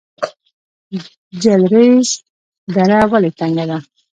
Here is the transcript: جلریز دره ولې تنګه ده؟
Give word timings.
جلریز 1.41 2.09
دره 2.75 2.99
ولې 3.11 3.31
تنګه 3.39 3.65
ده؟ 3.69 3.77